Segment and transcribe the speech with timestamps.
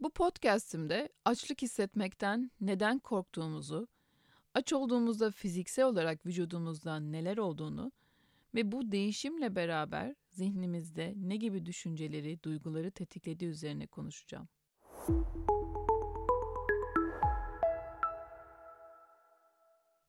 [0.00, 3.88] Bu podcast'imde açlık hissetmekten neden korktuğumuzu,
[4.54, 7.92] aç olduğumuzda fiziksel olarak vücudumuzda neler olduğunu
[8.54, 14.48] ve bu değişimle beraber zihnimizde ne gibi düşünceleri, duyguları tetiklediği üzerine konuşacağım.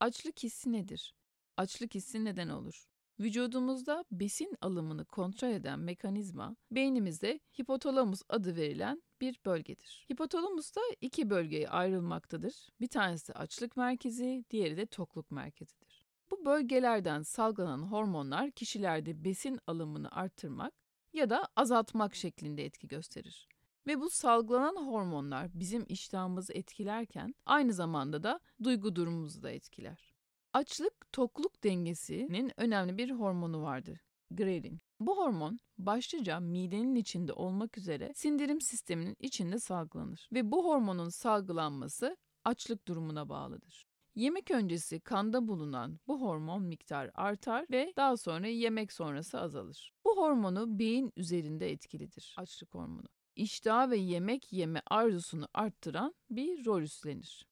[0.00, 1.14] Açlık hissi nedir?
[1.56, 2.88] Açlık hissi neden olur?
[3.20, 10.06] Vücudumuzda besin alımını kontrol eden mekanizma beynimizde hipotalamus adı verilen bir bölgedir.
[10.12, 12.68] Hipotalamus da iki bölgeye ayrılmaktadır.
[12.80, 16.06] Bir tanesi açlık merkezi, diğeri de tokluk merkezidir.
[16.30, 20.72] Bu bölgelerden salgılanan hormonlar kişilerde besin alımını arttırmak
[21.12, 23.48] ya da azaltmak şeklinde etki gösterir.
[23.86, 30.17] Ve bu salgılanan hormonlar bizim iştahımızı etkilerken aynı zamanda da duygu durumumuzu da etkiler.
[30.58, 34.00] Açlık tokluk dengesinin önemli bir hormonu vardır.
[34.30, 34.80] Ghrelin.
[35.00, 42.16] Bu hormon başlıca midenin içinde olmak üzere sindirim sisteminin içinde salgılanır ve bu hormonun salgılanması
[42.44, 43.86] açlık durumuna bağlıdır.
[44.14, 49.92] Yemek öncesi kanda bulunan bu hormon miktarı artar ve daha sonra yemek sonrası azalır.
[50.04, 52.34] Bu hormonu beyin üzerinde etkilidir.
[52.38, 53.06] Açlık hormonu.
[53.36, 57.46] İştah ve yemek yeme arzusunu arttıran bir rol üstlenir.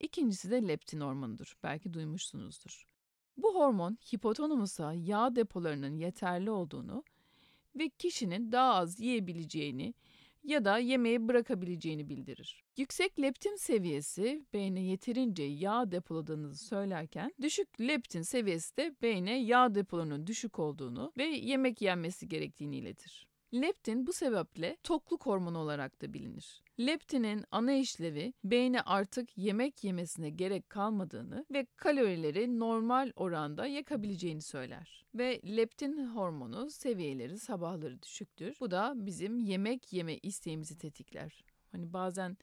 [0.00, 1.56] İkincisi de leptin hormonudur.
[1.62, 2.86] Belki duymuşsunuzdur.
[3.36, 7.04] Bu hormon hipotalamusa yağ depolarının yeterli olduğunu
[7.76, 9.94] ve kişinin daha az yiyebileceğini
[10.44, 12.64] ya da yemeği bırakabileceğini bildirir.
[12.76, 20.26] Yüksek leptin seviyesi beyne yeterince yağ depoladığınızı söylerken düşük leptin seviyesi de beyne yağ depolarının
[20.26, 23.26] düşük olduğunu ve yemek yenmesi gerektiğini iletir.
[23.54, 26.62] Leptin bu sebeple tokluk hormonu olarak da bilinir.
[26.80, 35.06] Leptinin ana işlevi beyne artık yemek yemesine gerek kalmadığını ve kalorileri normal oranda yakabileceğini söyler.
[35.14, 38.56] Ve leptin hormonu seviyeleri sabahları düşüktür.
[38.60, 41.44] Bu da bizim yemek yeme isteğimizi tetikler.
[41.72, 42.36] Hani bazen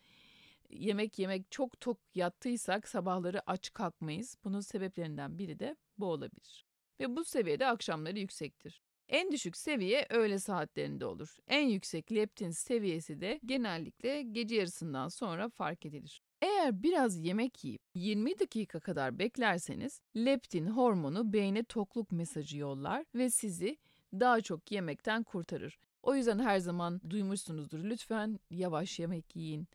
[0.70, 4.38] yemek yemek çok tok yattıysak sabahları aç kalkmayız.
[4.44, 6.66] Bunun sebeplerinden biri de bu olabilir.
[7.00, 8.84] Ve bu seviyede akşamları yüksektir.
[9.10, 11.38] En düşük seviye öğle saatlerinde olur.
[11.48, 16.22] En yüksek leptin seviyesi de genellikle gece yarısından sonra fark edilir.
[16.42, 23.30] Eğer biraz yemek yiyip 20 dakika kadar beklerseniz leptin hormonu beyne tokluk mesajı yollar ve
[23.30, 23.78] sizi
[24.14, 25.80] daha çok yemekten kurtarır.
[26.04, 27.80] O yüzden her zaman duymuşsunuzdur.
[27.80, 29.68] Lütfen yavaş yemek yiyin,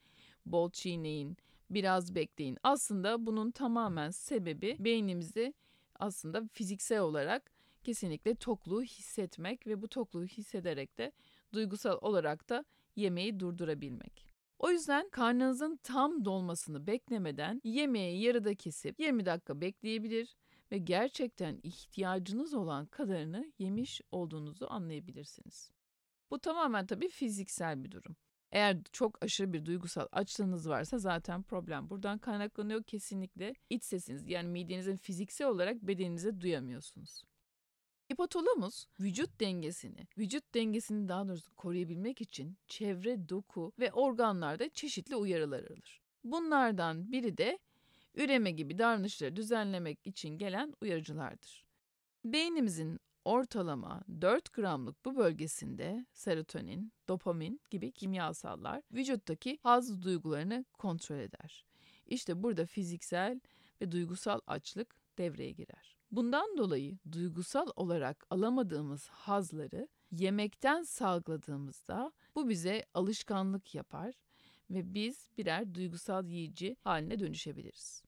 [0.46, 1.36] bol çiğneyin,
[1.70, 2.58] biraz bekleyin.
[2.62, 5.54] Aslında bunun tamamen sebebi beynimizi
[5.98, 7.57] aslında fiziksel olarak
[7.88, 11.12] kesinlikle tokluğu hissetmek ve bu tokluğu hissederek de
[11.52, 12.64] duygusal olarak da
[12.96, 14.26] yemeği durdurabilmek.
[14.58, 20.36] O yüzden karnınızın tam dolmasını beklemeden yemeği yarıda kesip 20 dakika bekleyebilir
[20.72, 25.70] ve gerçekten ihtiyacınız olan kadarını yemiş olduğunuzu anlayabilirsiniz.
[26.30, 28.16] Bu tamamen tabii fiziksel bir durum.
[28.52, 34.48] Eğer çok aşırı bir duygusal açlığınız varsa zaten problem buradan kaynaklanıyor kesinlikle iç sesiniz yani
[34.48, 37.24] midenizin fiziksel olarak bedeninize duyamıyorsunuz.
[38.12, 45.64] Hipotalamus vücut dengesini, vücut dengesini daha doğrusu koruyabilmek için çevre doku ve organlarda çeşitli uyarılar
[45.64, 46.00] alır.
[46.24, 47.58] Bunlardan biri de
[48.14, 51.64] üreme gibi davranışları düzenlemek için gelen uyarıcılardır.
[52.24, 61.66] Beynimizin ortalama 4 gramlık bu bölgesinde serotonin, dopamin gibi kimyasallar vücuttaki haz duygularını kontrol eder.
[62.06, 63.40] İşte burada fiziksel
[63.80, 65.97] ve duygusal açlık devreye girer.
[66.10, 74.14] Bundan dolayı duygusal olarak alamadığımız hazları yemekten salgıladığımızda bu bize alışkanlık yapar
[74.70, 78.02] ve biz birer duygusal yiyici haline dönüşebiliriz.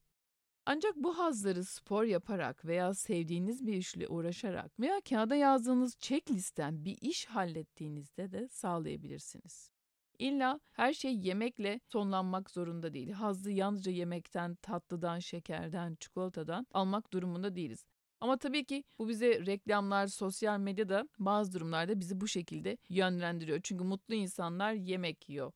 [0.65, 6.97] Ancak bu hazları spor yaparak veya sevdiğiniz bir işle uğraşarak veya kağıda yazdığınız checklisten bir
[7.01, 9.71] iş hallettiğinizde de sağlayabilirsiniz.
[10.19, 13.11] İlla her şey yemekle sonlanmak zorunda değil.
[13.11, 17.85] Hazzı yalnızca yemekten, tatlıdan, şekerden, çikolatadan almak durumunda değiliz.
[18.21, 23.59] Ama tabii ki bu bize reklamlar, sosyal medyada bazı durumlarda bizi bu şekilde yönlendiriyor.
[23.63, 25.51] Çünkü mutlu insanlar yemek yiyor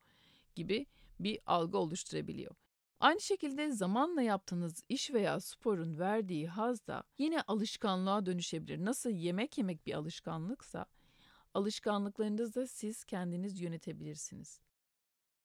[0.55, 0.85] gibi
[1.19, 2.55] bir algı oluşturabiliyor.
[2.99, 8.85] Aynı şekilde zamanla yaptığınız iş veya sporun verdiği haz da yine alışkanlığa dönüşebilir.
[8.85, 10.85] Nasıl yemek yemek bir alışkanlıksa
[11.53, 14.64] alışkanlıklarınızı da siz kendiniz yönetebilirsiniz.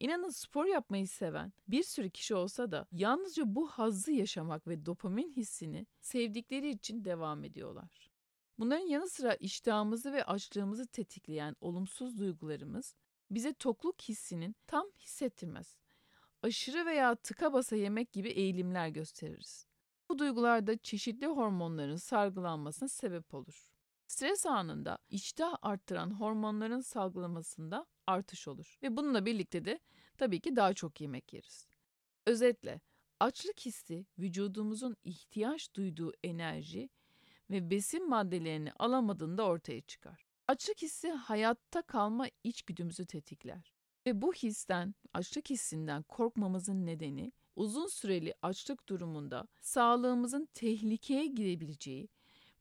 [0.00, 5.32] İnanın spor yapmayı seven bir sürü kişi olsa da yalnızca bu hazzı yaşamak ve dopamin
[5.32, 8.10] hissini sevdikleri için devam ediyorlar.
[8.58, 12.94] Bunların yanı sıra iştahımızı ve açlığımızı tetikleyen olumsuz duygularımız
[13.30, 15.78] bize tokluk hissinin tam hissettirmez.
[16.42, 19.66] Aşırı veya tıka basa yemek gibi eğilimler gösteririz.
[20.08, 23.69] Bu duygularda çeşitli hormonların sargılanmasına sebep olur.
[24.10, 29.80] Stres anında iştah arttıran hormonların salgılamasında artış olur ve bununla birlikte de
[30.18, 31.66] tabii ki daha çok yemek yeriz.
[32.26, 32.80] Özetle
[33.20, 36.90] açlık hissi vücudumuzun ihtiyaç duyduğu enerji
[37.50, 40.26] ve besin maddelerini alamadığında ortaya çıkar.
[40.48, 43.72] Açlık hissi hayatta kalma içgüdümüzü tetikler.
[44.06, 52.08] Ve bu histen, açlık hissinden korkmamızın nedeni uzun süreli açlık durumunda sağlığımızın tehlikeye girebileceği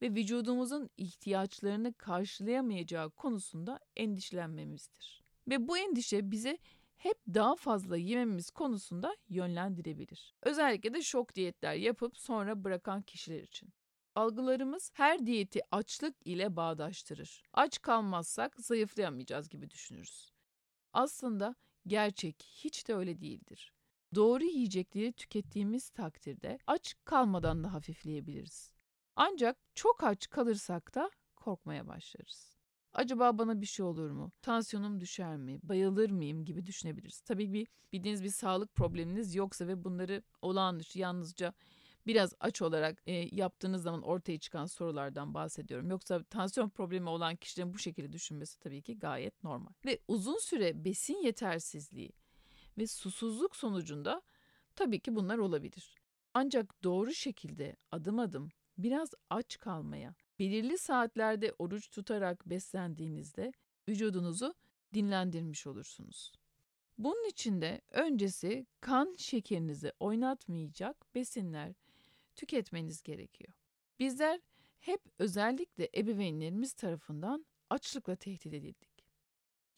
[0.02, 5.24] ve vücudumuzun ihtiyaçlarını karşılayamayacağı konusunda endişelenmemizdir.
[5.48, 6.58] Ve bu endişe bize
[6.98, 10.36] hep daha fazla yememiz konusunda yönlendirebilir.
[10.44, 13.70] Özellikle de şok diyetler yapıp sonra bırakan kişiler için.
[14.16, 17.44] Algılarımız her diyeti açlık ile bağdaştırır.
[17.54, 20.32] Aç kalmazsak zayıflayamayacağız gibi düşünürüz.
[20.94, 21.56] Aslında
[21.88, 23.74] gerçek hiç de öyle değildir.
[24.16, 28.79] Doğru yiyecekleri tükettiğimiz takdirde aç kalmadan da hafifleyebiliriz.
[29.22, 32.58] Ancak çok aç kalırsak da korkmaya başlarız.
[32.94, 34.32] Acaba bana bir şey olur mu?
[34.42, 35.60] Tansiyonum düşer mi?
[35.64, 37.22] Bayılır mıyım gibi düşünebiliriz.
[37.22, 41.54] Tabii bir bildiğiniz bir sağlık probleminiz yoksa ve bunları olağan dışı yalnızca
[42.08, 45.90] biraz aç olarak e, yaptığınız zaman ortaya çıkan sorulardan bahsediyorum.
[45.90, 49.72] Yoksa tansiyon problemi olan kişilerin bu şekilde düşünmesi tabii ki gayet normal.
[49.86, 52.12] Ve uzun süre besin yetersizliği
[52.78, 54.22] ve susuzluk sonucunda
[54.76, 55.96] tabii ki bunlar olabilir.
[56.34, 58.50] Ancak doğru şekilde adım adım
[58.84, 63.54] biraz aç kalmaya, belirli saatlerde oruç tutarak beslendiğinizde
[63.90, 64.54] vücudunuzu
[64.94, 66.32] dinlendirmiş olursunuz.
[66.98, 71.74] Bunun için de öncesi kan şekerinizi oynatmayacak besinler
[72.36, 73.54] tüketmeniz gerekiyor.
[74.00, 74.40] Bizler
[74.80, 79.06] hep özellikle ebeveynlerimiz tarafından açlıkla tehdit edildik.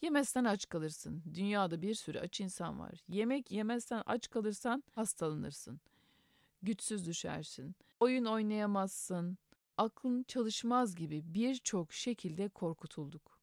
[0.01, 1.23] Yemezsen aç kalırsın.
[1.33, 3.03] Dünyada bir sürü aç insan var.
[3.07, 5.81] Yemek yemezsen aç kalırsan hastalanırsın.
[6.61, 7.75] Güçsüz düşersin.
[7.99, 9.37] Oyun oynayamazsın.
[9.77, 13.39] Aklın çalışmaz gibi birçok şekilde korkutulduk.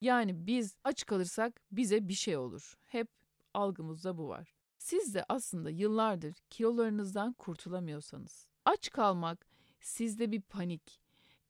[0.00, 2.78] Yani biz aç kalırsak bize bir şey olur.
[2.86, 3.08] Hep
[3.54, 4.54] algımızda bu var.
[4.78, 9.46] Siz de aslında yıllardır kilolarınızdan kurtulamıyorsanız, aç kalmak
[9.80, 11.00] sizde bir panik,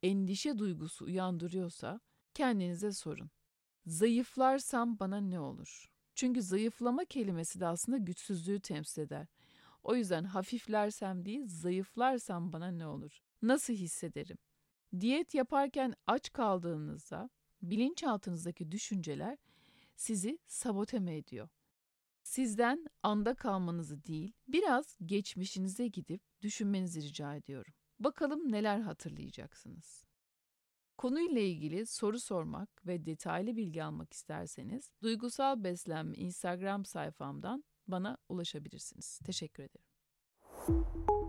[0.02, 2.00] endişe duygusu uyandırıyorsa
[2.34, 3.30] kendinize sorun.
[3.86, 5.90] Zayıflarsam bana ne olur?
[6.14, 9.26] Çünkü zayıflama kelimesi de aslında güçsüzlüğü temsil eder.
[9.82, 13.18] O yüzden hafiflersem değil, zayıflarsam bana ne olur?
[13.42, 14.38] Nasıl hissederim?
[15.00, 17.30] Diyet yaparken aç kaldığınızda
[17.62, 19.38] bilinçaltınızdaki düşünceler
[19.96, 21.48] sizi sabote mi ediyor?
[22.22, 27.74] Sizden anda kalmanızı değil, biraz geçmişinize gidip düşünmenizi rica ediyorum.
[27.98, 30.04] Bakalım neler hatırlayacaksınız.
[30.98, 39.18] Konuyla ilgili soru sormak ve detaylı bilgi almak isterseniz Duygusal Beslenme Instagram sayfamdan bana ulaşabilirsiniz.
[39.24, 41.19] Teşekkür ederim.